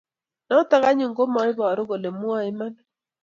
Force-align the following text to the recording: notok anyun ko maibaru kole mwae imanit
notok 0.47 0.83
anyun 0.89 1.15
ko 1.17 1.23
maibaru 1.33 1.81
kole 1.89 2.09
mwae 2.19 2.45
imanit 2.51 2.79